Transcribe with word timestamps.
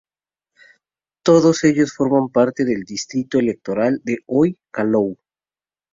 Todos 1.23 1.63
ellos 1.63 1.93
forman 1.93 2.29
parte 2.29 2.65
del 2.65 2.85
distrito 2.85 3.37
electoral 3.37 4.01
de 4.03 4.17
Ol 4.25 4.57
Kalou. 4.71 5.15